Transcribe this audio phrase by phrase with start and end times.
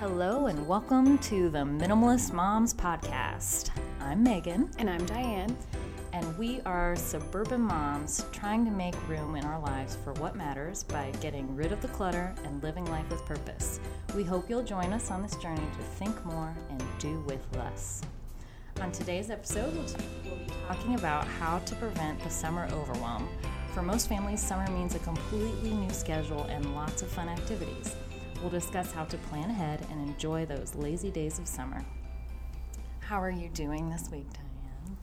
[0.00, 3.70] Hello, and welcome to the Minimalist Moms Podcast.
[3.98, 4.70] I'm Megan.
[4.78, 5.56] And I'm Diane.
[6.12, 10.84] And we are suburban moms trying to make room in our lives for what matters
[10.84, 13.80] by getting rid of the clutter and living life with purpose.
[14.14, 18.02] We hope you'll join us on this journey to think more and do with less.
[18.80, 23.28] On today's episode, we'll be talking about how to prevent the summer overwhelm.
[23.74, 27.96] For most families, summer means a completely new schedule and lots of fun activities.
[28.40, 31.84] We'll discuss how to plan ahead and enjoy those lazy days of summer.
[33.00, 34.96] How are you doing this week, Diane?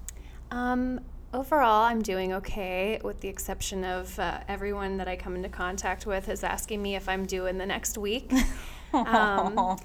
[0.51, 1.01] Um,
[1.33, 6.05] overall, I'm doing okay, with the exception of uh, everyone that I come into contact
[6.05, 8.31] with is asking me if I'm due in the next week.
[8.93, 9.77] um,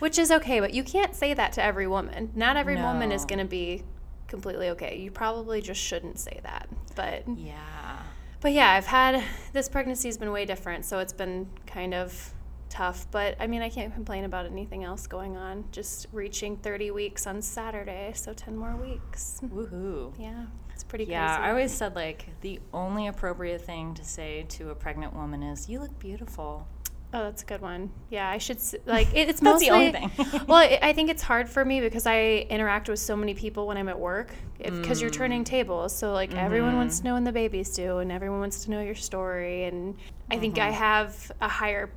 [0.00, 2.30] which is okay, but you can't say that to every woman.
[2.34, 2.82] Not every no.
[2.82, 3.84] woman is going to be
[4.26, 4.98] completely okay.
[4.98, 6.68] You probably just shouldn't say that.
[6.94, 8.02] But yeah.
[8.40, 12.34] But yeah, I've had this pregnancy's been way different, so it's been kind of
[12.68, 13.06] tough.
[13.10, 15.64] But I mean, I can't complain about anything else going on.
[15.72, 19.40] Just reaching 30 weeks on Saturday, so 10 more weeks.
[19.44, 20.12] Woohoo.
[20.18, 21.46] Yeah, it's pretty yeah, crazy.
[21.46, 25.68] I always said like the only appropriate thing to say to a pregnant woman is,
[25.68, 26.66] "You look beautiful."
[27.14, 27.90] Oh, that's a good one.
[28.10, 29.68] Yeah, I should like it, it's mostly.
[29.68, 30.10] the only thing.
[30.46, 33.66] well, it, I think it's hard for me because I interact with so many people
[33.66, 35.02] when I'm at work because mm.
[35.02, 35.46] you're turning mm.
[35.46, 35.96] tables.
[35.96, 36.38] So like mm-hmm.
[36.38, 37.04] everyone wants mm-hmm.
[37.04, 39.64] to know when the babies do, and everyone wants to know your story.
[39.64, 39.96] And
[40.30, 40.40] I mm-hmm.
[40.42, 40.74] think I mm-hmm.
[40.74, 41.90] have a higher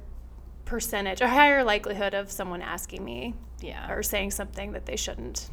[0.72, 5.50] percentage, a higher likelihood of someone asking me, yeah, or saying something that they shouldn't.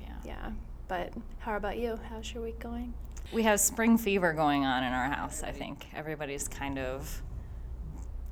[0.00, 0.50] Yeah, yeah.
[0.88, 2.00] But how about you?
[2.08, 2.94] How's your week going?
[3.34, 5.42] We have spring fever going on in our house.
[5.42, 7.22] I think everybody's kind of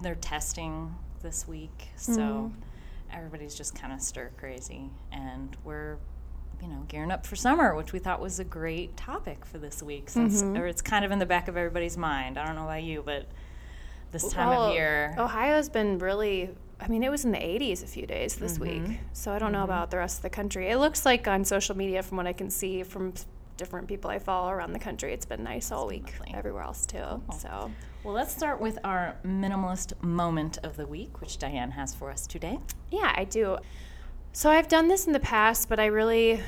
[0.00, 2.52] they're testing this week, so mm.
[3.12, 5.98] everybody's just kind of stir crazy, and we're
[6.62, 9.82] you know gearing up for summer, which we thought was a great topic for this
[9.82, 10.56] week, since mm-hmm.
[10.56, 12.38] or it's kind of in the back of everybody's mind.
[12.38, 13.28] I don't know about you, but
[14.12, 15.14] this time well, of year.
[15.18, 16.50] Ohio's been really
[16.82, 18.88] I mean, it was in the 80s a few days this mm-hmm.
[18.88, 19.00] week.
[19.12, 19.58] So I don't mm-hmm.
[19.58, 20.68] know about the rest of the country.
[20.68, 23.12] It looks like on social media, from what I can see from
[23.60, 26.34] different people I follow around the country, it's been nice all week lovely.
[26.34, 26.96] everywhere else too.
[26.98, 27.38] Cool.
[27.38, 27.70] So,
[28.02, 32.26] well, let's start with our minimalist moment of the week, which Diane has for us
[32.26, 32.58] today.
[32.90, 33.58] Yeah, I do.
[34.32, 36.40] So I've done this in the past, but I really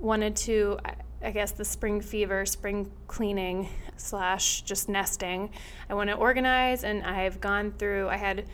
[0.00, 0.78] wanted to.
[1.22, 5.50] I guess the spring fever, spring cleaning slash just nesting.
[5.90, 8.08] I want to organize, and I've gone through.
[8.08, 8.44] I had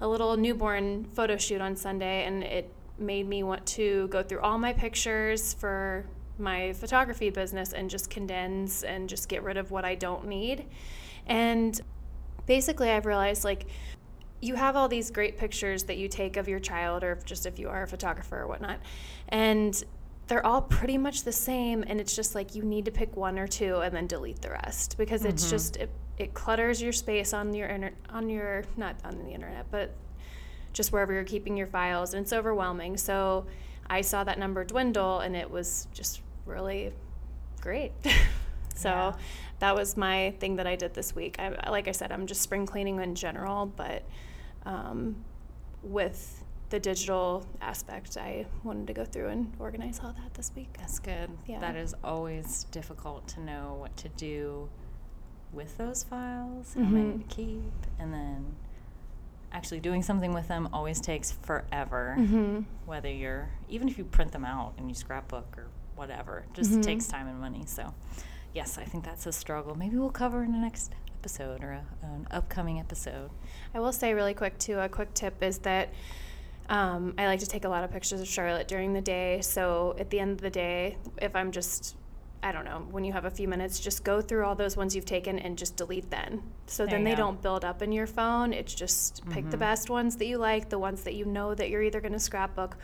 [0.00, 4.40] a little newborn photo shoot on Sunday, and it made me want to go through
[4.40, 6.06] all my pictures for
[6.38, 10.64] my photography business and just condense and just get rid of what I don't need.
[11.26, 11.78] And
[12.46, 13.66] basically, I've realized like
[14.40, 17.58] you have all these great pictures that you take of your child, or just if
[17.58, 18.78] you are a photographer or whatnot,
[19.28, 19.84] and
[20.28, 23.38] they're all pretty much the same and it's just like you need to pick one
[23.38, 25.30] or two and then delete the rest because mm-hmm.
[25.30, 29.30] it's just it, it clutters your space on your inter- on your not on the
[29.30, 29.94] internet but
[30.74, 33.46] just wherever you're keeping your files and it's overwhelming so
[33.88, 36.92] i saw that number dwindle and it was just really
[37.62, 37.92] great
[38.74, 39.12] so yeah.
[39.60, 42.42] that was my thing that i did this week I, like i said i'm just
[42.42, 44.02] spring cleaning in general but
[44.66, 45.16] um,
[45.82, 46.37] with
[46.70, 50.68] the digital aspect, I wanted to go through and organize all that this week.
[50.78, 51.30] That's good.
[51.46, 51.60] Yeah.
[51.60, 54.68] That is always difficult to know what to do
[55.52, 56.94] with those files, how mm-hmm.
[56.94, 58.54] many to keep, and then
[59.50, 62.16] actually doing something with them always takes forever.
[62.18, 62.60] Mm-hmm.
[62.84, 66.82] Whether you're, even if you print them out and you scrapbook or whatever, just mm-hmm.
[66.82, 67.64] takes time and money.
[67.66, 67.94] So,
[68.52, 69.74] yes, I think that's a struggle.
[69.74, 73.30] Maybe we'll cover in the next episode or a, an upcoming episode.
[73.74, 75.94] I will say really quick, too, a quick tip is that
[76.68, 79.40] um, I like to take a lot of pictures of Charlotte during the day.
[79.40, 81.96] So at the end of the day, if I'm just,
[82.42, 84.94] I don't know, when you have a few minutes, just go through all those ones
[84.94, 86.42] you've taken and just delete them.
[86.66, 87.16] So there then they go.
[87.16, 88.52] don't build up in your phone.
[88.52, 89.50] It's just pick mm-hmm.
[89.50, 92.12] the best ones that you like, the ones that you know that you're either going
[92.12, 92.76] to scrapbook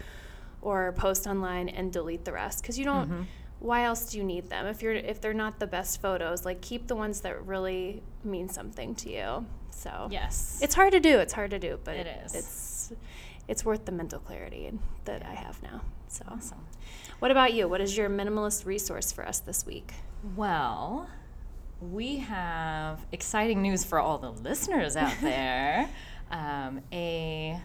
[0.62, 2.62] or post online and delete the rest.
[2.62, 3.10] Because you don't.
[3.10, 3.22] Mm-hmm.
[3.60, 6.44] Why else do you need them if you're if they're not the best photos?
[6.44, 9.46] Like keep the ones that really mean something to you.
[9.70, 11.18] So yes, it's hard to do.
[11.18, 12.34] It's hard to do, but it is.
[12.34, 12.92] It's
[13.48, 14.72] it's worth the mental clarity
[15.04, 15.82] that I have now.
[16.08, 16.66] So awesome.
[17.18, 17.68] What about you?
[17.68, 19.92] What is your minimalist resource for us this week?
[20.36, 21.08] Well,
[21.80, 25.88] we have exciting news for all the listeners out there.
[26.30, 27.60] um, a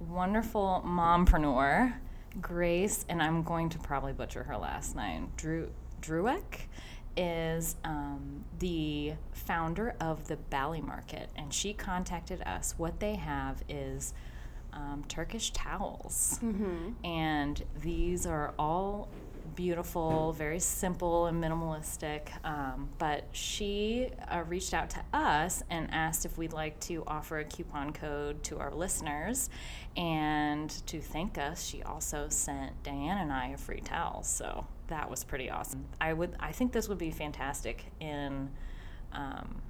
[0.00, 1.94] wonderful mompreneur,
[2.40, 5.70] Grace, and I'm going to probably butcher her last name, Drew
[6.02, 6.66] Drueck,
[7.16, 12.74] is um, the founder of the Bali Market, and she contacted us.
[12.76, 14.12] What they have is
[14.74, 16.38] um, Turkish towels.
[16.42, 17.04] Mm-hmm.
[17.04, 19.08] And these are all
[19.54, 22.28] beautiful, very simple and minimalistic.
[22.44, 27.38] Um, but she uh, reached out to us and asked if we'd like to offer
[27.38, 29.50] a coupon code to our listeners.
[29.96, 34.24] And to thank us, she also sent Diane and I a free towel.
[34.24, 35.84] So that was pretty awesome.
[36.00, 38.50] I would, I think this would be fantastic in.
[39.12, 39.62] Um,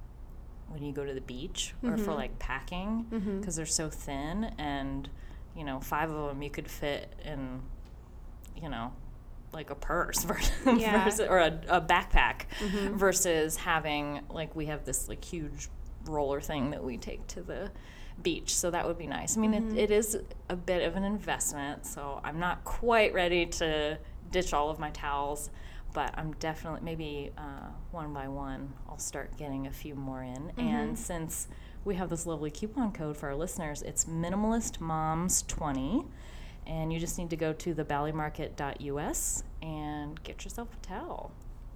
[0.67, 2.11] when you go to the beach or for mm-hmm.
[2.11, 3.39] like packing mm-hmm.
[3.39, 5.09] because they're so thin and
[5.55, 7.61] you know five of them you could fit in
[8.61, 8.91] you know
[9.53, 11.03] like a purse versus, Yeah.
[11.03, 12.97] versus or a, a backpack mm-hmm.
[12.97, 15.69] versus having like we have this like huge
[16.05, 17.71] roller thing that we take to the
[18.21, 19.37] beach so that would be nice.
[19.37, 20.17] I mean it, it is
[20.49, 23.97] a bit of an investment so i'm not quite ready to
[24.31, 25.49] ditch all of my towels
[25.95, 30.51] but i'm definitely maybe uh, one by one i'll start getting a few more in
[30.57, 31.47] and since
[31.83, 36.05] we have this lovely coupon code for our listeners it's minimalist moms 20
[36.67, 41.31] and you just need to go to thebalimarket.us and get yourself a towel.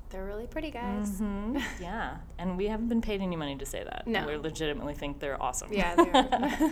[0.10, 1.20] They're really pretty, guys.
[1.20, 4.08] hmm yeah, and we haven't been paid any money to say that.
[4.08, 4.26] No.
[4.26, 5.72] we legitimately think they're awesome.
[5.72, 6.72] Yeah, they are.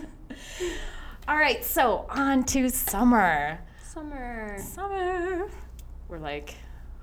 [1.28, 3.60] All right, so on to summer.
[3.84, 4.58] Summer.
[4.58, 5.48] Summer.
[6.08, 6.56] We're like,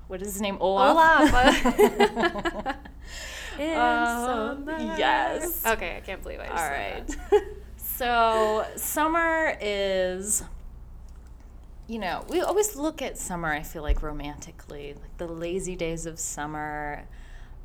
[0.08, 0.58] what is his name?
[0.60, 1.32] Olaf.
[1.32, 2.76] Olaf.
[3.58, 4.56] In Uh,
[4.98, 5.64] yes.
[5.66, 7.42] Okay, I can't believe I just All that.
[7.78, 10.42] So summer is,
[11.86, 13.50] you know, we always look at summer.
[13.50, 17.06] I feel like romantically, like the lazy days of summer.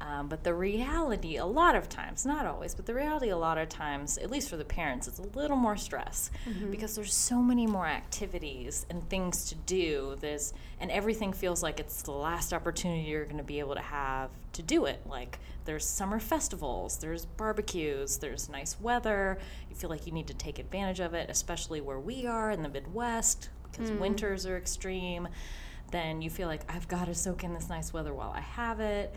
[0.03, 3.59] Um, but the reality, a lot of times, not always, but the reality, a lot
[3.59, 6.31] of times, at least for the parents, it's a little more stress
[6.71, 10.15] because there's so many more activities and things to do.
[10.19, 13.81] There's and everything feels like it's the last opportunity you're going to be able to
[13.81, 15.01] have to do it.
[15.07, 19.37] Like there's summer festivals, there's barbecues, there's nice weather.
[19.69, 22.63] You feel like you need to take advantage of it, especially where we are in
[22.63, 25.27] the Midwest because winters are extreme.
[25.91, 28.79] Then you feel like I've got to soak in this nice weather while I have
[28.79, 29.13] it.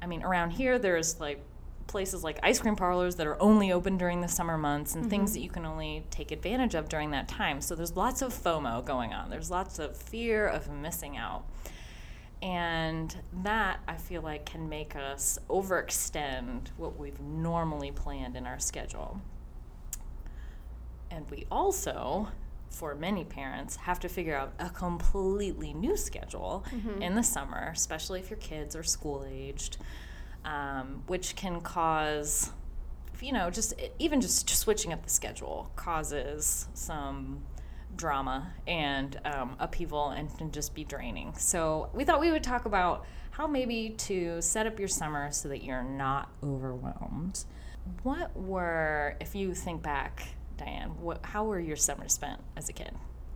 [0.00, 1.42] I mean, around here, there's like
[1.86, 5.30] places like ice cream parlors that are only open during the summer months and things
[5.30, 5.34] mm-hmm.
[5.34, 7.60] that you can only take advantage of during that time.
[7.60, 9.30] So there's lots of FOMO going on.
[9.30, 11.44] There's lots of fear of missing out.
[12.42, 18.58] And that I feel like can make us overextend what we've normally planned in our
[18.58, 19.20] schedule.
[21.10, 22.28] And we also,
[22.70, 26.64] for many parents, have to figure out a completely new schedule
[27.00, 29.78] in the summer, especially if your kids are school aged,
[30.44, 32.50] um, which can cause,
[33.20, 37.42] you know, just even just switching up the schedule causes some
[37.96, 41.32] drama and um, upheaval and can just be draining.
[41.36, 45.48] So we thought we would talk about how maybe to set up your summer so
[45.48, 47.44] that you're not overwhelmed.
[48.02, 52.72] What were, if you think back, Diane, what, how were your summers spent as a
[52.72, 52.92] kid?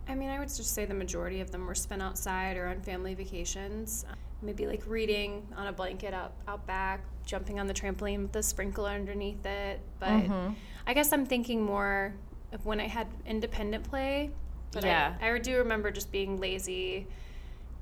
[0.09, 2.81] I mean, I would just say the majority of them were spent outside or on
[2.81, 4.05] family vacations.
[4.43, 8.43] Maybe like reading on a blanket out, out back, jumping on the trampoline with the
[8.43, 9.81] sprinkler underneath it.
[9.99, 10.55] But Mm-hmm.
[10.87, 12.15] I guess I'm thinking more
[12.53, 14.31] of when I had independent play.
[14.73, 15.15] But Yeah.
[15.21, 17.07] I, I do remember just being lazy,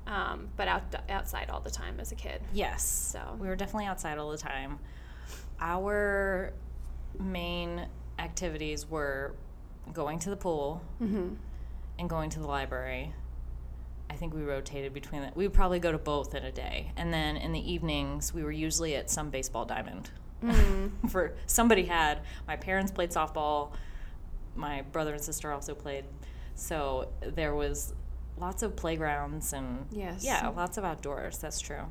[0.05, 2.41] um, but out, outside all the time as a kid.
[2.53, 2.83] Yes.
[2.85, 4.79] So- we were definitely outside all the time.
[5.61, 6.53] Our
[7.19, 7.85] main
[8.19, 9.33] activities were
[9.93, 13.13] going to the pool and going to the library.
[14.11, 15.35] I think we rotated between that.
[15.35, 16.91] We would probably go to both in a day.
[16.97, 20.09] And then in the evenings, we were usually at some baseball diamond.
[21.09, 23.71] For somebody had, my parents played softball,
[24.55, 26.05] my brother and sister also played.
[26.55, 27.93] So there was
[28.37, 30.23] lots of playgrounds and Yes.
[30.23, 31.37] yeah, lots of outdoors.
[31.37, 31.83] That's true.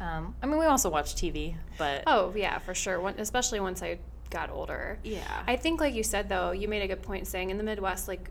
[0.00, 3.00] Um, I mean, we also watched TV, but Oh, yeah, for sure.
[3.00, 3.98] When, especially once I
[4.34, 4.98] got older.
[5.02, 7.64] yeah, I think, like you said, though, you made a good point saying in the
[7.64, 8.30] Midwest, like,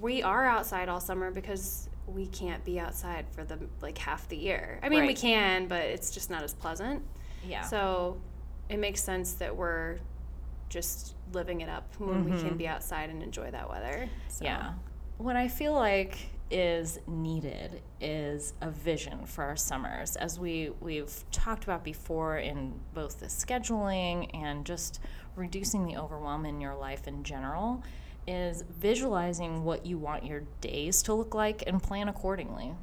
[0.00, 4.36] we are outside all summer because we can't be outside for the like half the
[4.36, 4.80] year.
[4.82, 7.02] I mean, we can, but it's just not as pleasant.
[7.46, 8.20] yeah, So
[8.68, 9.98] it makes sense that we're
[10.68, 12.56] just living it up when we can mm-hmm.
[12.56, 14.08] be outside and enjoy that weather.
[14.28, 14.44] So.
[14.44, 14.72] yeah.
[15.18, 16.16] What I feel like
[16.50, 22.80] is needed is a vision for our summers, as we we've talked about before in
[22.94, 25.00] both the scheduling and just
[25.36, 27.82] reducing the overwhelm in your life in general.
[28.26, 32.74] Is visualizing what you want your days to look like and plan accordingly.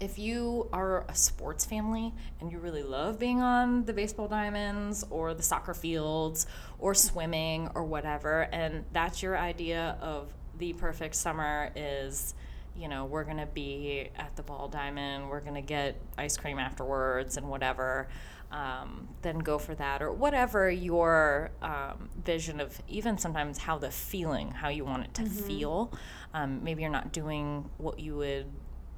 [0.00, 5.04] if you are a sports family and you really love being on the baseball diamonds
[5.10, 6.46] or the soccer fields
[6.78, 12.34] or swimming or whatever and that's your idea of the perfect summer is
[12.78, 16.36] you know we're going to be at the ball diamond we're going to get ice
[16.36, 18.08] cream afterwards and whatever
[18.50, 23.90] um, then go for that or whatever your um, vision of even sometimes how the
[23.90, 25.92] feeling how you want it to feel
[26.34, 28.46] um, maybe you're not doing what you would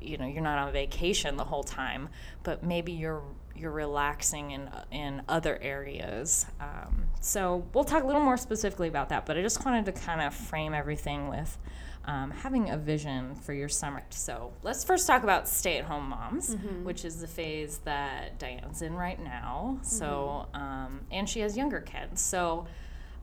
[0.00, 2.08] you know you're not on vacation the whole time,
[2.42, 3.22] but maybe you're
[3.54, 6.46] you're relaxing in in other areas.
[6.60, 9.26] Um, so we'll talk a little more specifically about that.
[9.26, 11.58] But I just wanted to kind of frame everything with
[12.04, 14.02] um, having a vision for your summer.
[14.10, 16.84] So let's first talk about stay at home moms, mm-hmm.
[16.84, 19.76] which is the phase that Diane's in right now.
[19.76, 19.84] Mm-hmm.
[19.84, 22.20] So, um, and she has younger kids.
[22.20, 22.66] So,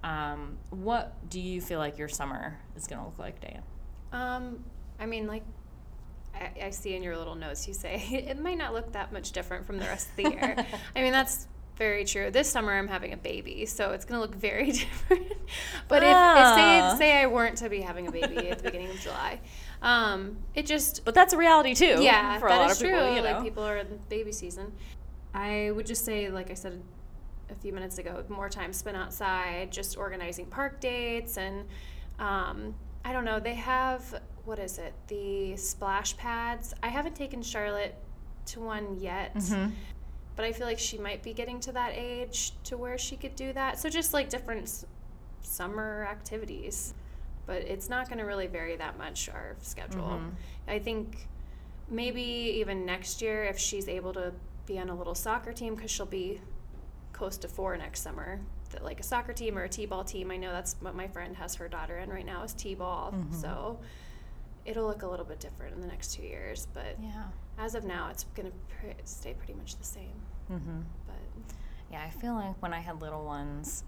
[0.03, 3.63] um, what do you feel like your summer is going to look like, Diane?
[4.11, 4.63] Um,
[4.99, 5.43] I mean, like
[6.33, 7.95] I, I, see in your little notes, you say
[8.27, 10.65] it might not look that much different from the rest of the year.
[10.95, 12.31] I mean, that's very true.
[12.31, 15.33] This summer I'm having a baby, so it's gonna look very different.
[15.87, 16.95] but if, if, say ah.
[16.97, 19.39] say I weren't to be having a baby at the beginning of July,
[19.81, 21.97] um, it just but that's a reality too.
[22.01, 23.15] Yeah, for a lot of people, true.
[23.15, 23.31] You know?
[23.31, 24.73] Like people are in baby season.
[25.33, 26.81] I would just say, like I said
[27.49, 31.65] a few minutes ago, more time spent outside, just organizing park dates, and
[32.19, 33.39] um, I don't know.
[33.39, 34.93] They have what is it?
[35.07, 36.73] The splash pads.
[36.81, 37.95] I haven't taken Charlotte
[38.47, 39.35] to one yet.
[39.35, 39.69] Mm-hmm
[40.37, 43.35] but I feel like she might be getting to that age to where she could
[43.35, 43.79] do that.
[43.79, 44.85] So just like different s-
[45.41, 46.93] summer activities,
[47.47, 50.03] but it's not going to really vary that much our schedule.
[50.03, 50.29] Mm-hmm.
[50.69, 51.27] I think
[51.89, 54.31] maybe even next year if she's able to
[54.67, 56.39] be on a little soccer team because she'll be
[57.13, 58.39] close to four next summer
[58.71, 61.37] that like a soccer team or a t-ball team i know that's what my friend
[61.37, 63.33] has her daughter in right now is t-ball mm-hmm.
[63.33, 63.79] so
[64.67, 67.23] it'll look a little bit different in the next two years but yeah
[67.57, 70.21] as of now it's going to pr- stay pretty much the same
[70.51, 70.81] Mm-hmm.
[71.05, 71.55] But
[71.91, 73.83] yeah, I feel like when I had little ones,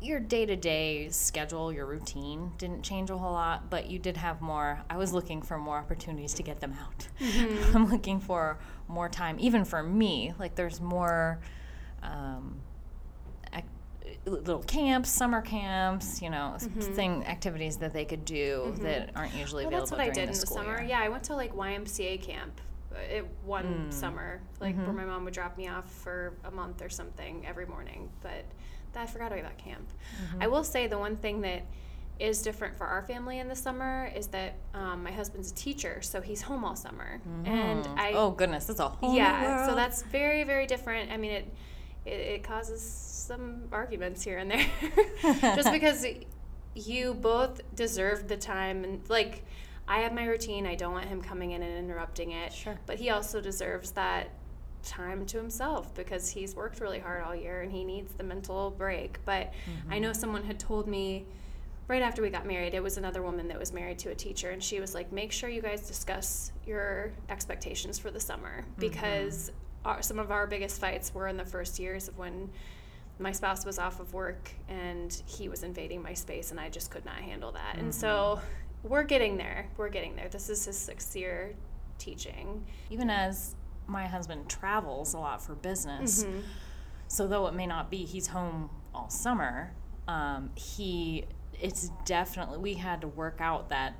[0.00, 4.16] your day to day schedule, your routine didn't change a whole lot, but you did
[4.16, 4.80] have more.
[4.88, 7.08] I was looking for more opportunities to get them out.
[7.20, 7.76] Mm-hmm.
[7.76, 10.34] I'm looking for more time, even for me.
[10.38, 11.40] Like there's more.
[12.02, 12.60] Um,
[14.26, 16.80] little camps, summer camps, you know, mm-hmm.
[16.94, 18.82] thing activities that they could do mm-hmm.
[18.82, 19.96] that aren't usually well, available.
[19.96, 20.80] That's what I did in the summer.
[20.80, 20.88] Year.
[20.90, 22.60] Yeah, I went to like YMCA camp
[23.10, 23.92] it one mm.
[23.92, 24.84] summer, like mm-hmm.
[24.84, 28.08] where my mom would drop me off for a month or something every morning.
[28.22, 28.44] But
[28.94, 29.92] I forgot about camp.
[30.22, 30.42] Mm-hmm.
[30.42, 31.66] I will say the one thing that
[32.18, 36.00] is different for our family in the summer is that um, my husband's a teacher,
[36.00, 37.20] so he's home all summer.
[37.44, 39.66] And I oh goodness, that's a whole yeah.
[39.66, 41.12] So that's very very different.
[41.12, 41.54] I mean it,
[42.06, 44.66] it it causes some arguments here and there,
[45.56, 46.06] just because
[46.74, 49.44] you both deserve the time and like
[49.88, 50.66] I have my routine.
[50.66, 52.52] I don't want him coming in and interrupting it.
[52.52, 52.78] Sure.
[52.86, 54.30] But he also deserves that
[54.82, 58.70] time to himself because he's worked really hard all year and he needs the mental
[58.70, 59.18] break.
[59.24, 59.92] But mm-hmm.
[59.92, 61.26] I know someone had told me
[61.88, 64.50] right after we got married, it was another woman that was married to a teacher,
[64.50, 68.80] and she was like, make sure you guys discuss your expectations for the summer mm-hmm.
[68.80, 69.88] because mm-hmm.
[69.88, 72.50] our, some of our biggest fights were in the first years of when
[73.18, 76.90] my spouse was off of work and he was invading my space and I just
[76.90, 77.76] could not handle that.
[77.76, 77.80] Mm-hmm.
[77.80, 78.40] And so
[78.82, 79.68] we're getting there.
[79.76, 80.28] We're getting there.
[80.28, 81.54] This is his sixth year
[81.98, 82.64] teaching.
[82.90, 83.54] Even as
[83.86, 86.40] my husband travels a lot for business, mm-hmm.
[87.08, 89.72] so though it may not be he's home all summer,
[90.08, 91.24] um, he
[91.60, 93.94] it's definitely we had to work out that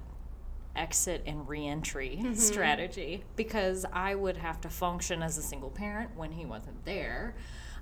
[0.76, 2.34] exit and reentry mm-hmm.
[2.34, 7.34] strategy because I would have to function as a single parent when he wasn't there.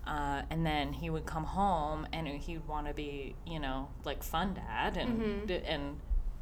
[0.07, 4.23] Uh, and then he would come home and he'd want to be, you know, like
[4.23, 5.65] fun dad and mm-hmm.
[5.67, 5.99] and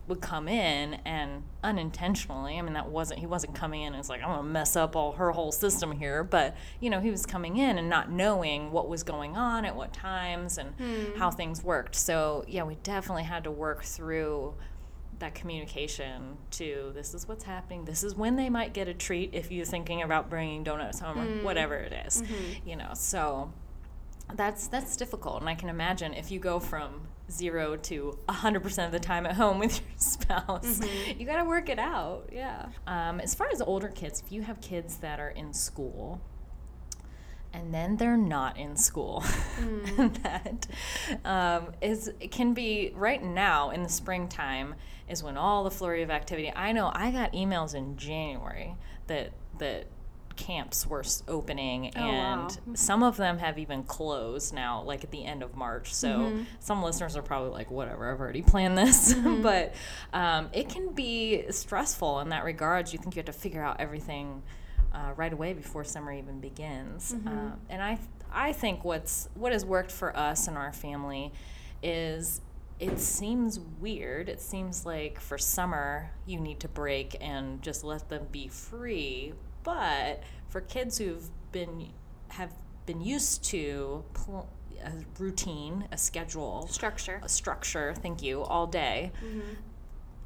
[0.09, 4.21] would come in and unintentionally i mean that wasn't he wasn't coming in as like
[4.21, 7.57] i'm gonna mess up all her whole system here but you know he was coming
[7.57, 11.17] in and not knowing what was going on at what times and hmm.
[11.17, 14.53] how things worked so yeah we definitely had to work through
[15.23, 19.31] that communication to this is what's happening this is when they might get a treat
[19.33, 21.45] if you're thinking about bringing donuts home or hmm.
[21.45, 22.69] whatever it is, mm-hmm.
[22.69, 23.51] you know so
[24.35, 28.93] that's that's difficult and i can imagine if you go from zero to 100% of
[28.93, 30.81] the time at home with your spouse.
[30.81, 31.21] Mm-hmm.
[31.21, 32.29] You got to work it out.
[32.31, 32.67] Yeah.
[32.87, 36.21] Um, as far as older kids, if you have kids that are in school,
[37.55, 39.23] and then they're not in school.
[39.61, 40.23] Mm.
[40.23, 40.67] that
[41.25, 44.75] um, is can be right now in the springtime
[45.13, 46.53] is when all the flurry of activity.
[46.55, 48.75] I know I got emails in January
[49.07, 49.87] that that
[50.35, 52.75] camps were opening oh, and wow.
[52.75, 56.43] some of them have even closed now like at the end of march so mm-hmm.
[56.59, 59.43] some listeners are probably like whatever i've already planned this mm-hmm.
[59.43, 59.75] but
[60.15, 63.79] um, it can be stressful in that regard you think you have to figure out
[63.79, 64.43] everything
[64.95, 67.29] uh, right away before summer even begins mm-hmm.
[67.29, 67.99] uh, and i
[68.33, 71.31] i think what's what has worked for us and our family
[71.83, 72.41] is
[72.83, 74.29] it seems weird.
[74.29, 79.35] It seems like for summer you need to break and just let them be free.
[79.63, 81.91] But for kids who've been
[82.29, 82.53] have
[82.87, 84.51] been used to pl-
[84.85, 87.95] a routine, a schedule, structure, a structure.
[87.95, 89.13] Thank you, all day.
[89.25, 89.41] Mm-hmm.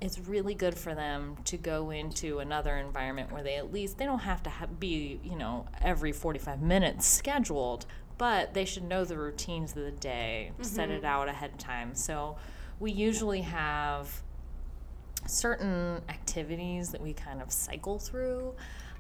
[0.01, 4.05] it's really good for them to go into another environment where they at least they
[4.07, 7.87] don't have to ha- be you know every 45 minutes scheduled
[8.19, 11.95] but they should know the routines of the day set it out ahead of time.
[11.95, 12.37] So
[12.81, 14.23] we usually have
[15.27, 18.55] certain activities that we kind of cycle through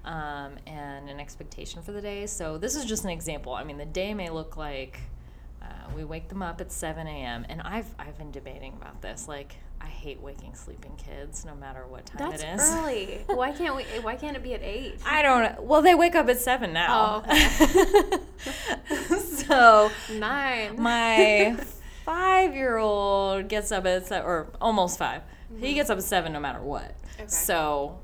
[0.05, 2.27] um, and an expectation for the day.
[2.27, 3.55] So this is just an example.
[3.55, 5.01] I mean the day may look like
[5.95, 7.47] we wake them up at 7 a.m.
[7.49, 9.29] and I've I've been debating about this.
[9.29, 12.73] Like I hate waking sleeping kids, no matter what time That's it is.
[12.75, 13.25] early.
[13.37, 13.85] why can't we?
[14.01, 14.99] Why can't it be at eight?
[15.07, 15.63] I don't.
[15.63, 17.23] Well, they wake up at seven now.
[17.27, 18.19] Oh,
[19.49, 20.81] so Nine.
[20.81, 21.57] my
[22.05, 25.23] five-year-old gets up at se- or almost 5
[25.59, 26.83] He gets up at seven no matter what.
[26.83, 27.23] Mm-hmm.
[27.23, 27.29] Okay.
[27.29, 27.99] So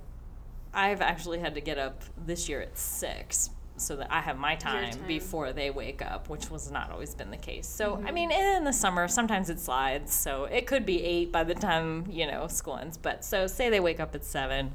[0.75, 3.51] I've actually had to get up this year at six
[3.83, 5.07] so that I have my time, time.
[5.07, 7.67] before they wake up, which was not always been the case.
[7.67, 8.07] So Mm-hmm.
[8.07, 10.13] I mean, in the summer, sometimes it slides.
[10.13, 12.97] So it could be eight by the time you know school ends.
[12.97, 14.75] But so say they wake up at seven,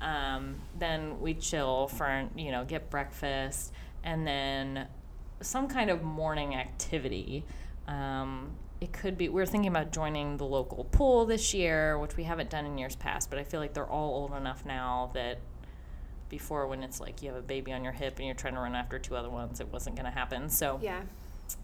[0.00, 3.72] um, then we chill for you know get breakfast
[4.04, 4.86] and then
[5.40, 7.44] some kind of morning activity.
[7.86, 8.50] Um,
[8.80, 12.50] it could be we're thinking about joining the local pool this year, which we haven't
[12.50, 13.30] done in years past.
[13.30, 15.38] But I feel like they're all old enough now that
[16.28, 18.60] before when it's like you have a baby on your hip and you're trying to
[18.60, 20.48] run after two other ones, it wasn't going to happen.
[20.48, 21.00] So Yeah.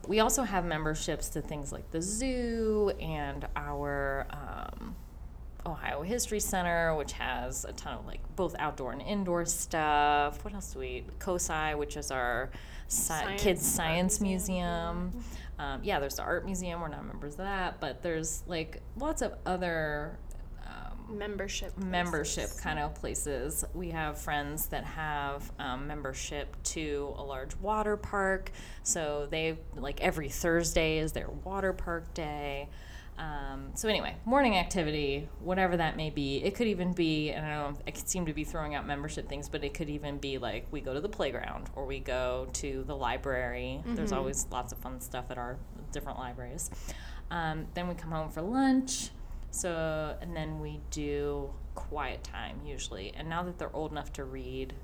[0.06, 4.97] we also have memberships to things like the zoo and our um,
[5.66, 10.44] Ohio History Center, which has a ton of like both outdoor and indoor stuff.
[10.44, 11.04] What else do we?
[11.18, 12.50] COSI, which is our
[12.88, 15.04] sci- Science kids science museum.
[15.12, 15.25] museum.
[15.59, 16.80] Um, yeah, there's the art museum.
[16.80, 20.18] We're not members of that, but there's like lots of other
[21.08, 21.76] Membership.
[21.78, 23.64] membership kind of places.
[23.75, 28.50] We have friends that have um, membership to a large water park.
[28.82, 32.68] So they like every Thursday is their water park day.
[33.16, 36.42] Um, so anyway, morning activity, whatever that may be.
[36.42, 39.49] It could even be, I don't know, I seem to be throwing out membership things,
[39.49, 42.82] but it could even be like we go to the playground or we go to
[42.87, 43.82] the library.
[43.87, 45.58] There's always lots of fun stuff at our
[45.92, 46.70] different libraries.
[47.30, 49.11] Um, then we come home for lunch.
[49.54, 53.12] So, and then we do quiet time usually.
[53.16, 54.74] And now that they're old enough to read,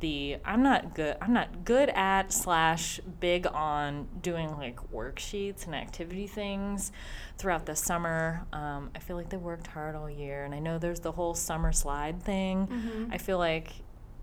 [0.00, 1.16] the I'm not good.
[1.20, 6.92] I'm not good at slash big on doing like worksheets and activity things
[7.36, 8.46] throughout the summer.
[8.52, 11.34] Um, I feel like they worked hard all year, and I know there's the whole
[11.34, 12.68] summer slide thing.
[13.10, 13.72] I feel like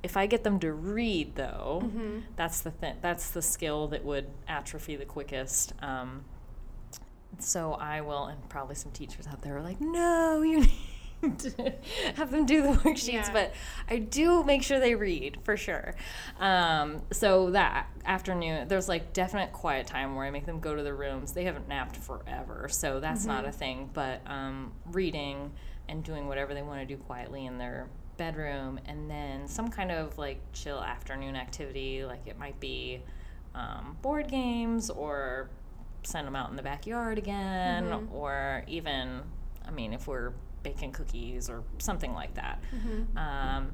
[0.03, 1.89] if I get them to read though,
[2.37, 2.95] that's the thing.
[3.01, 5.73] That's the skill that would atrophy the quickest.
[5.81, 6.23] Um,
[7.39, 10.65] so I will, and probably some teachers out there are like, no, you
[11.21, 11.73] need to
[12.15, 13.13] have them do the worksheets.
[13.13, 13.33] Yeah.
[13.33, 13.53] But
[13.89, 15.95] I do make sure they read for sure.
[16.39, 20.83] Um, so that afternoon, there's like definite quiet time where I make them go to
[20.83, 21.33] their rooms.
[21.33, 23.89] They haven't napped forever, so that's not a thing.
[23.93, 25.51] But um, reading
[25.87, 29.91] and doing whatever they want to do quietly in their bedroom, and then some kind
[29.91, 33.01] of like chill afternoon activity, like it might be
[33.53, 35.49] um, board games or
[36.05, 39.21] send them out in the backyard again, or even,
[39.67, 42.61] I mean, if we're baking cookies or something like that.
[43.17, 43.71] Um,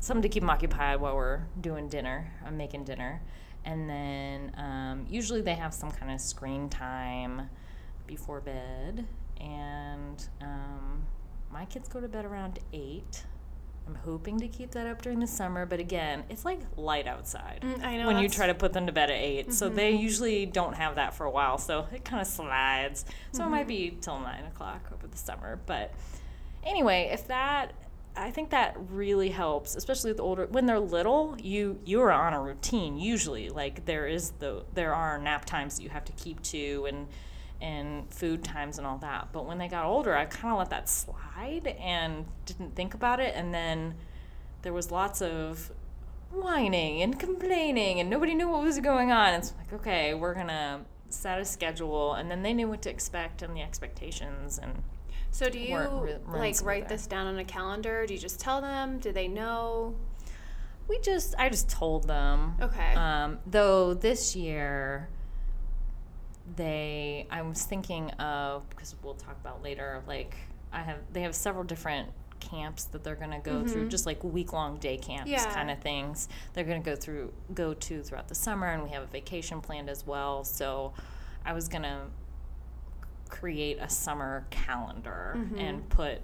[0.00, 2.30] something to keep them occupied while we're doing dinner.
[2.46, 3.20] I'm making dinner.
[3.64, 7.48] And then um, usually they have some kind of screen time
[8.06, 9.06] before bed.
[9.40, 11.02] And um,
[11.50, 13.24] my kids go to bed around 8.
[13.86, 17.60] I'm hoping to keep that up during the summer, but again, it's like light outside
[17.62, 18.06] Mm, I know.
[18.06, 18.36] when you Mm-hmm.
[18.36, 19.52] try to put them to bed at 8.
[19.52, 23.04] So they usually don't have that for a while, so it kind of slides.
[23.32, 23.50] So it Mm-hmm.
[23.50, 25.60] might be till 9 o'clock over the summer.
[25.66, 25.92] But
[26.64, 27.72] anyway, if that
[28.16, 31.36] I think that really helps, especially with the older when they're little.
[31.42, 33.50] You you are on a routine usually.
[33.50, 37.08] Like there is the there are nap times that you have to keep to and
[37.64, 39.28] and food times and all that.
[39.32, 43.20] But when they got older, I kind of let that slide and didn't think about
[43.20, 43.34] it.
[43.34, 43.94] And then
[44.62, 45.72] there was lots of
[46.30, 49.34] whining and complaining, and nobody knew what was going on.
[49.34, 53.40] It's like okay, we're gonna set a schedule, and then they knew what to expect
[53.42, 54.82] and the expectations and
[55.30, 56.98] So do you re- like write there.
[56.98, 58.04] this down on a calendar?
[58.06, 58.98] Do you just tell them?
[58.98, 59.94] Do they know?
[60.86, 62.56] We just, I just told them.
[62.60, 62.94] Okay.
[62.94, 65.08] Um, though this year,
[66.56, 70.02] they, I was thinking of because we'll talk about later.
[70.06, 70.36] Like
[70.72, 73.90] I have, they have several different camps that they're going to go through, mm-hmm.
[73.90, 75.52] just like week long day camps Yeah.
[75.52, 76.28] kind of things.
[76.52, 79.60] They're going to go through, go to throughout the summer, and we have a vacation
[79.60, 80.44] planned as well.
[80.44, 80.92] So
[81.44, 82.02] I was going to
[83.28, 85.58] create a summer calendar mm-hmm.
[85.58, 86.20] and put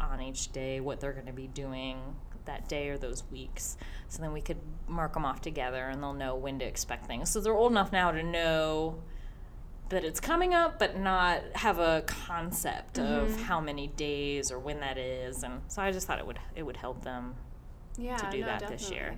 [0.00, 1.98] on each day what they're going to be doing
[2.46, 3.76] that day or those weeks.
[4.08, 7.30] So then we could mark them off together and they'll know when to expect things.
[7.30, 8.98] So they're old enough now to know
[9.90, 13.42] that it's coming up, but not have a concept of mm-hmm.
[13.42, 15.42] how many days or when that is.
[15.42, 17.34] And so I just thought it would it would help them
[17.96, 19.16] yeah, to do no, that this year.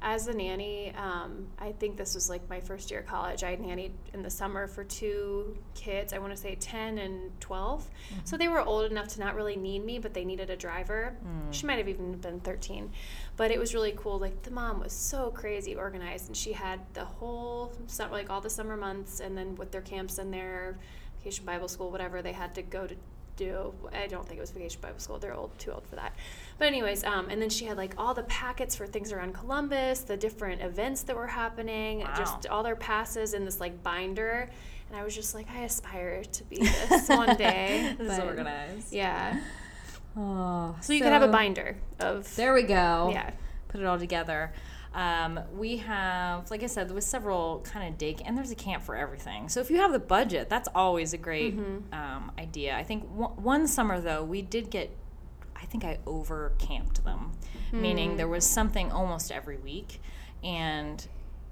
[0.00, 3.42] As a nanny, um, I think this was like my first year of college.
[3.42, 6.12] I nannied in the summer for two kids.
[6.12, 7.90] I want to say 10 and 12.
[8.22, 11.16] So they were old enough to not really need me, but they needed a driver.
[11.50, 12.92] She might have even been 13.
[13.36, 14.20] But it was really cool.
[14.20, 17.72] Like the mom was so crazy organized, and she had the whole,
[18.12, 20.78] like all the summer months, and then with their camps and their
[21.18, 22.94] vacation Bible school, whatever they had to go to
[23.38, 23.72] do.
[23.94, 25.18] I don't think it was Vacation Bible School.
[25.18, 26.14] They're old, too old for that.
[26.58, 30.00] But anyways, um, and then she had like all the packets for things around Columbus,
[30.00, 32.14] the different events that were happening, Wow.
[32.16, 34.50] just all their passes in this like binder.
[34.90, 36.56] And I was just like, I aspire to be
[36.88, 37.94] this one day.
[37.98, 38.92] This is But, organized.
[38.92, 39.40] Yeah.
[40.16, 42.34] Oh, So you could have a binder of.
[42.36, 43.10] There we go.
[43.12, 43.30] Yeah.
[43.68, 44.52] Put it all together.
[44.98, 48.56] Um, we have, like I said, there was several kind of day, and there's a
[48.56, 49.48] camp for everything.
[49.48, 51.94] So if you have the budget, that's always a great Mm-hmm.
[51.94, 52.76] um, idea.
[52.76, 54.90] I think one, one summer though, we did get,
[55.54, 57.30] I think I over camped them,
[57.70, 60.00] meaning there was something almost every week,
[60.42, 61.06] and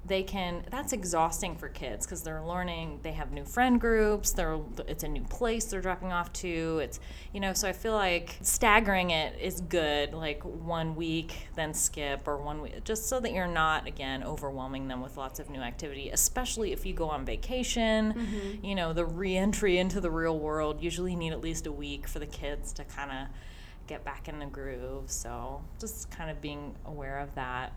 [0.06, 4.58] they can that's exhausting for kids because they're learning they have new friend groups they're
[4.86, 7.00] it's a new place they're dropping off to it's
[7.32, 12.26] you know so i feel like staggering it is good like one week then skip
[12.26, 15.60] or one week just so that you're not again overwhelming them with lots of new
[15.60, 18.14] activity especially if you go on vacation.
[18.14, 18.64] Mm-hmm.
[18.64, 22.18] You know the re-entry into the real world usually need at least a week for
[22.18, 23.28] the kids to kind of
[23.86, 27.72] get back in the groove so just kind of being aware of that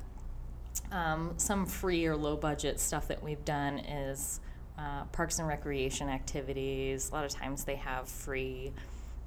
[0.91, 4.39] um, some free or low budget stuff that we've done is
[4.77, 7.09] uh, parks and recreation activities.
[7.09, 8.71] A lot of times they have free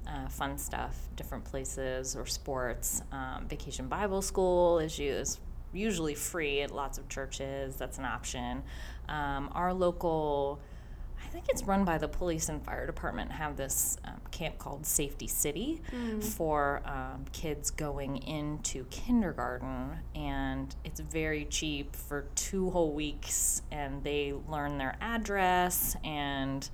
[0.07, 3.01] uh, fun stuff, different places or sports.
[3.11, 5.39] Um, Vacation Bible School is, u- is
[5.71, 7.75] usually free at lots of churches.
[7.75, 8.63] That's an option.
[9.07, 10.59] Um, our local
[11.23, 13.31] I think it's run by the police and fire department.
[13.31, 15.81] Have this um, camp called Safety City
[16.35, 24.03] for um, kids going into kindergarten, and it's very cheap for two whole weeks, and
[24.03, 26.69] they learn their address and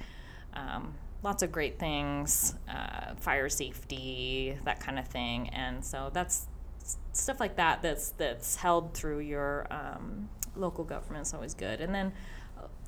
[0.55, 6.47] um, lots of great things, uh, fire safety, that kind of thing, and so that's
[7.11, 11.81] stuff like that that's that's held through your um, local government is always good.
[11.81, 12.13] And then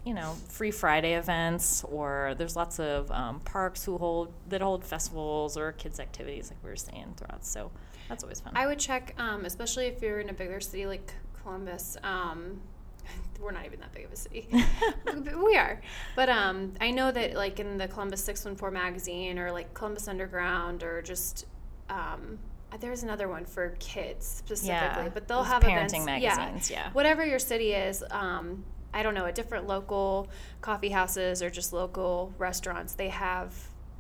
[0.04, 4.84] you know free friday events or there's lots of um, parks who hold that hold
[4.84, 7.70] festivals or kids activities like we were saying throughout so
[8.12, 11.14] that's always fun I would check, um, especially if you're in a bigger city like
[11.42, 11.96] Columbus.
[12.04, 12.60] Um,
[13.40, 14.50] we're not even that big of a city.
[15.44, 15.82] we are.
[16.16, 20.84] But um, I know that, like, in the Columbus 614 magazine or like Columbus Underground
[20.84, 21.46] or just.
[21.90, 22.38] Um,
[22.80, 26.90] there's another one for kids specifically, Yeah, but they'll have parenting events, magazines, yeah.
[26.94, 28.02] whatever your city is.
[28.12, 30.28] Um, I don't know, at different local
[30.62, 33.54] coffee houses or just local restaurants, they have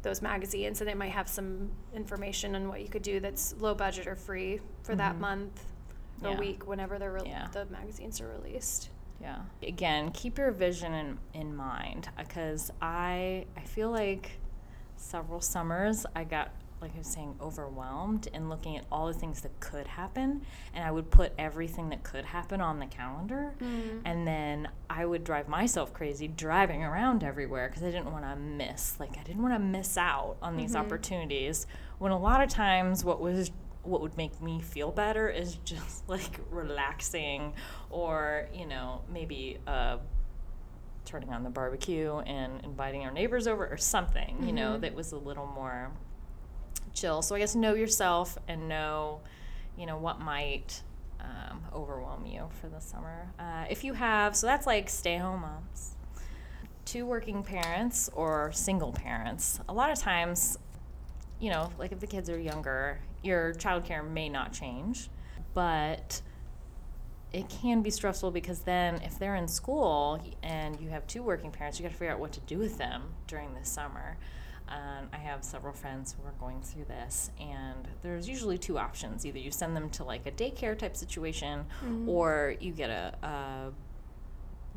[0.04, 3.74] those magazines and they might have some information on what you could do that's low
[3.76, 5.64] budget or free for that month
[6.22, 6.34] or Mm-hmm.
[6.34, 6.40] Yeah.
[6.40, 7.48] week whenever the re- Yeah.
[7.52, 8.90] the magazines are released.
[9.20, 9.40] Yeah.
[9.64, 14.34] Again, keep your vision in, in mind because I I feel like
[14.98, 16.52] several summers I got
[16.82, 20.42] like I was saying overwhelmed and looking at all the things that could happen.
[20.74, 23.54] And I would put everything that could happen on the calendar.
[23.62, 24.00] Mm-hmm.
[24.06, 28.36] And then I would drive myself crazy driving around everywhere because I didn't want to
[28.36, 30.86] miss like I didn't want to miss out on these mm-hmm.
[30.86, 31.68] opportunities.
[32.00, 33.52] When a lot of times what was
[33.84, 37.54] what would make me feel better is just like relaxing
[37.90, 39.98] or you know maybe uh,
[41.06, 44.82] turning on the barbecue and inviting our neighbors over or something you know mm-hmm.
[44.82, 45.92] that was a little more
[46.94, 47.22] chill.
[47.22, 49.22] So i guess know yourself and know
[49.78, 50.84] you know what might
[51.20, 53.32] um, overwhelm you for the summer.
[53.40, 55.96] Uh, if you have so that's like stay home moms.
[56.84, 60.58] Two working parents or single parents a lot of times
[61.42, 65.10] you know, like if the kids are younger, your childcare may not change,
[65.54, 66.22] but
[67.34, 71.50] it can be stressful because then if they're in school and you have two working
[71.50, 74.18] parents, you got to figure out what to do with them during the summer.
[74.72, 79.26] Um, I have several friends who are going through this, and there's usually two options:
[79.26, 81.66] either you send them to like a daycare type situation,
[82.08, 83.72] or you get a, a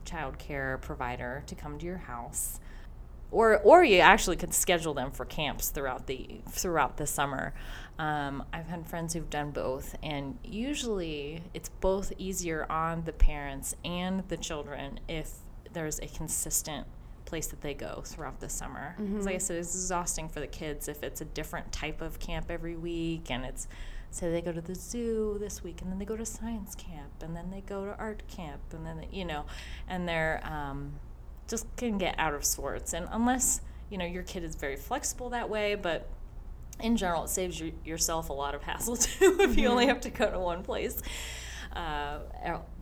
[0.05, 2.59] child care provider to come to your house.
[3.31, 7.55] Or or you actually could schedule them for camps throughout the throughout the summer.
[7.99, 13.77] Um, I've had friends who've done both, and usually it's both easier on the parents
[13.85, 15.35] and the children if
[15.73, 16.87] there's a consistent
[17.25, 18.95] place that they go throughout the summer.
[18.99, 22.19] 'Cause Like I said, it's exhausting for the kids if it's a different type of
[22.19, 23.67] camp every week, and it's
[24.11, 27.11] say they go to the zoo this week, and then they go to science camp,
[27.21, 29.45] and then they go to art camp, and then they, you know,
[29.89, 30.93] and they're um,
[31.49, 32.93] just can get out of sorts.
[32.93, 33.61] And unless,
[33.91, 36.09] you know, your kid is very flexible that way, but
[36.81, 40.01] in general, it saves you, yourself a lot of hassle too if you only have
[40.03, 41.03] to go to one place.
[41.75, 42.19] Uh,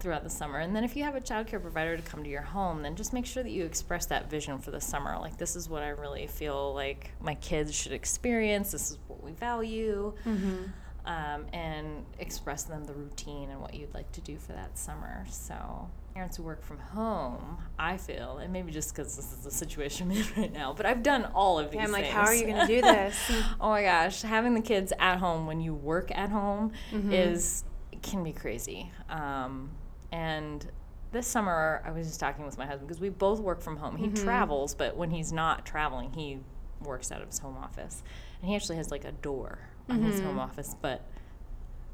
[0.03, 0.59] throughout the summer.
[0.59, 2.97] And then if you have a child care provider to come to your home, then
[2.97, 5.17] just make sure that you express that vision for the summer.
[5.19, 9.23] Like, this is what I really feel like my kids should experience, this is what
[9.23, 10.13] we value.
[10.27, 10.65] Mm-hmm.
[11.05, 15.27] Um, and express them the routine and what you'd like to do for that summer.
[15.29, 19.51] So, parents who work from home, I feel, and maybe just because this is the
[19.51, 21.79] situation I'm in right now, but I've done all of these.
[21.79, 22.15] Yeah, I'm like, things.
[22.15, 23.17] how are you going to do this?
[23.61, 27.13] oh my gosh, having the kids at home when you work at home mm-hmm.
[27.13, 27.65] is
[28.03, 28.91] can be crazy.
[29.09, 29.71] Um,
[30.11, 30.67] and
[31.13, 33.97] this summer, I was just talking with my husband because we both work from home.
[33.97, 34.25] He mm-hmm.
[34.25, 36.41] travels, but when he's not traveling, he
[36.83, 38.03] works out of his home office.
[38.41, 40.11] And he actually has like a door on mm-hmm.
[40.11, 41.03] his home office, but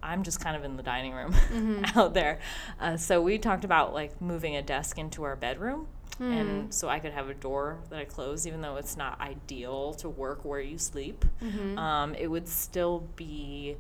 [0.03, 1.85] I'm just kind of in the dining room mm-hmm.
[1.99, 2.39] out there.
[2.81, 5.89] Uh, so we talked about like moving a desk into our bedroom.
[6.21, 6.41] Mm.
[6.41, 9.95] And so I could have a door that I close, even though it's not ideal
[9.95, 11.25] to work where you sleep.
[11.43, 11.79] Mm-hmm.
[11.79, 13.77] Um, it would still be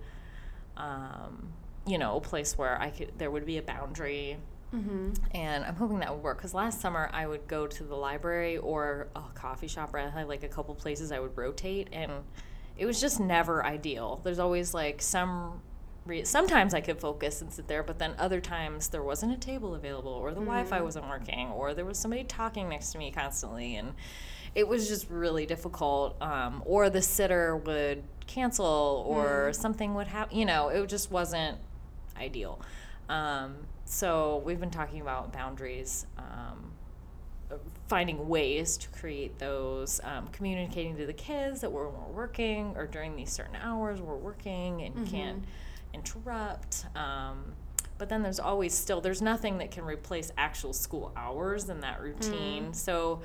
[0.77, 1.53] um,
[1.88, 4.38] you know, a place where I could there would be a boundary.
[4.74, 5.12] Mm-hmm.
[5.35, 8.59] And I'm hoping that would work because last summer I would go to the library
[8.59, 12.12] or a coffee shop, or I had like a couple places I would rotate, and
[12.77, 14.20] it was just never ideal.
[14.24, 15.62] There's always like some
[16.09, 19.37] re- sometimes I could focus and sit there, but then other times there wasn't a
[19.37, 20.46] table available, or the mm.
[20.46, 23.94] Wi-Fi wasn't working, or there was somebody talking next to me constantly, and
[24.55, 26.20] it was just really difficult.
[26.20, 29.55] Um, or the sitter would cancel, or mm.
[29.55, 30.37] something would happen.
[30.37, 31.59] You know, it just wasn't
[32.19, 32.61] ideal.
[33.09, 36.73] Um, so we've been talking about boundaries, um,
[37.89, 42.87] finding ways to create those, um, communicating to the kids that we're, we're, working or
[42.87, 45.05] during these certain hours we're working and mm-hmm.
[45.07, 45.45] can't
[45.95, 46.85] interrupt.
[46.95, 47.55] Um,
[47.97, 52.01] but then there's always still there's nothing that can replace actual school hours and that
[52.01, 52.67] routine.
[52.67, 52.75] Mm.
[52.75, 53.23] So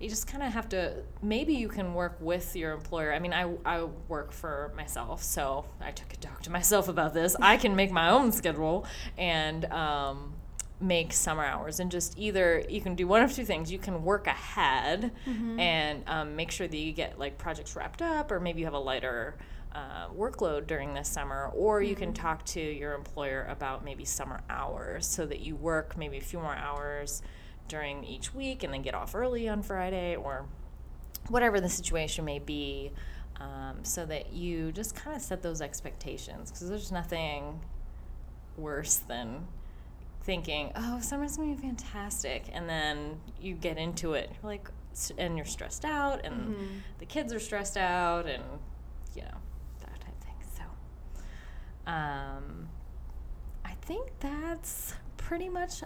[0.00, 3.32] you just kind of have to maybe you can work with your employer i mean
[3.32, 7.56] I, I work for myself so i took a talk to myself about this i
[7.56, 10.34] can make my own schedule and um,
[10.80, 14.04] make summer hours and just either you can do one of two things you can
[14.04, 15.58] work ahead mm-hmm.
[15.58, 18.74] and um, make sure that you get like projects wrapped up or maybe you have
[18.74, 19.36] a lighter
[19.74, 22.22] uh, workload during this summer, or you can mm-hmm.
[22.22, 26.38] talk to your employer about maybe summer hours so that you work maybe a few
[26.38, 27.22] more hours
[27.68, 30.46] during each week and then get off early on Friday or
[31.28, 32.92] whatever the situation may be,
[33.40, 37.60] um, so that you just kind of set those expectations because there's nothing
[38.56, 39.46] worse than
[40.22, 44.68] thinking, oh, summer's gonna be fantastic, and then you get into it, you're like,
[45.18, 46.64] and you're stressed out, and mm-hmm.
[46.98, 48.42] the kids are stressed out, and
[49.14, 49.38] you know
[49.80, 50.36] that type of thing.
[50.56, 50.62] So,
[51.90, 52.68] um,
[53.64, 55.82] I think that's pretty much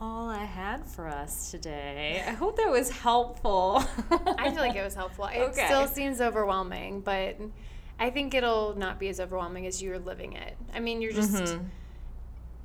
[0.00, 2.24] all I had for us today.
[2.26, 3.84] I hope that was helpful.
[4.10, 5.28] I feel like it was helpful.
[5.32, 5.66] It okay.
[5.66, 7.36] still seems overwhelming, but
[7.98, 10.56] I think it'll not be as overwhelming as you're living it.
[10.74, 11.64] I mean, you're just mm-hmm.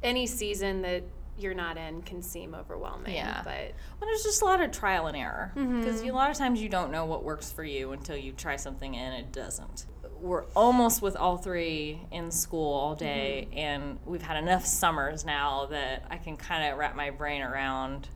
[0.01, 1.03] any season that
[1.37, 3.13] you're not in can seem overwhelming.
[3.13, 3.41] Yeah.
[3.43, 6.09] But well, there's just a lot of trial and error because mm-hmm.
[6.09, 8.95] a lot of times you don't know what works for you until you try something
[8.95, 9.85] and it doesn't
[10.25, 13.59] we're almost with all three in school all day, mm-hmm.
[13.59, 18.09] and we've had enough summers now that I can kind of wrap my brain around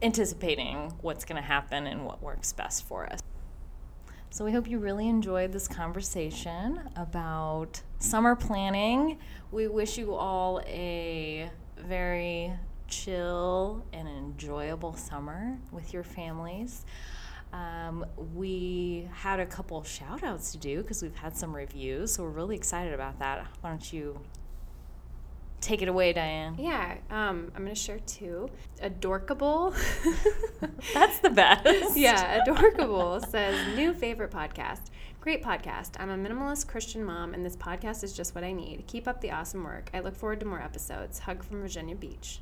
[0.00, 3.20] anticipating what's going to happen and what works best for us.
[4.30, 9.18] So, we hope you really enjoyed this conversation about summer planning.
[9.50, 12.54] We wish you all a very
[12.88, 16.86] chill and enjoyable summer with your families.
[17.52, 22.22] Um, we had a couple shout outs to do because we've had some reviews, so
[22.22, 23.46] we're really excited about that.
[23.60, 24.18] Why don't you
[25.60, 26.56] take it away, Diane?
[26.58, 28.48] Yeah, um, I'm going to share two.
[28.80, 29.74] Adorkable.
[30.94, 31.96] That's the best.
[31.96, 34.90] yeah, Adorkable says, new favorite podcast.
[35.20, 35.92] Great podcast.
[36.00, 38.84] I'm a minimalist Christian mom, and this podcast is just what I need.
[38.86, 39.90] Keep up the awesome work.
[39.94, 41.20] I look forward to more episodes.
[41.20, 42.40] Hug from Virginia Beach.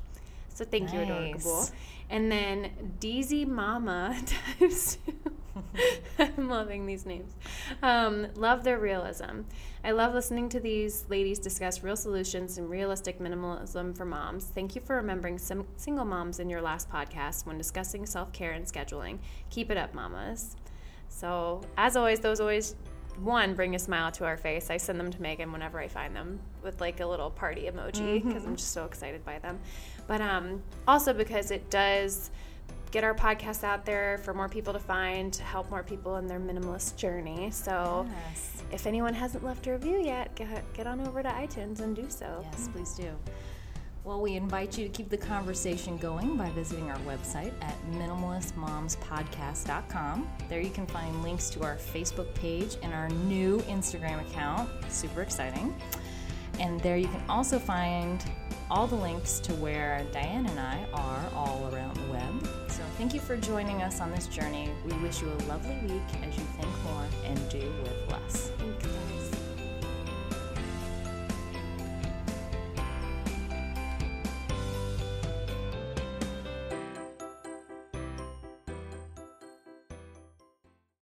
[0.53, 0.93] So thank nice.
[0.93, 1.67] you, Adorable.
[2.09, 4.17] And then DZ Mama
[4.59, 4.97] times
[6.19, 7.33] I'm loving these names.
[7.81, 9.41] Um, love their realism.
[9.83, 14.45] I love listening to these ladies discuss real solutions and realistic minimalism for moms.
[14.45, 18.51] Thank you for remembering some single moms in your last podcast when discussing self care
[18.51, 19.19] and scheduling.
[19.49, 20.55] Keep it up, mamas.
[21.09, 22.75] So, as always, those always
[23.19, 24.69] one bring a smile to our face.
[24.69, 28.23] I send them to Megan whenever I find them with like a little party emoji
[28.23, 28.49] because mm-hmm.
[28.49, 29.59] I'm just so excited by them.
[30.07, 32.31] But um, also because it does
[32.91, 36.27] get our podcast out there for more people to find, to help more people in
[36.27, 37.49] their minimalist journey.
[37.51, 38.63] So yes.
[38.71, 42.05] if anyone hasn't left a review yet, get, get on over to iTunes and do
[42.09, 42.45] so.
[42.51, 43.09] Yes, please do.
[44.03, 50.27] Well, we invite you to keep the conversation going by visiting our website at minimalistmomspodcast.com.
[50.49, 54.71] There you can find links to our Facebook page and our new Instagram account.
[54.89, 55.75] Super exciting.
[56.59, 58.25] And there you can also find
[58.71, 62.49] all the links to where Diane and I are all around the web.
[62.69, 64.71] So thank you for joining us on this journey.
[64.83, 68.09] We wish you a lovely week as you think more and do with